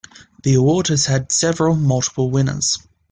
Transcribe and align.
The 0.41 0.55
award 0.55 0.87
has 0.87 1.05
had 1.05 1.31
several 1.31 1.75
multiple 1.75 2.31
winners. 2.31 2.79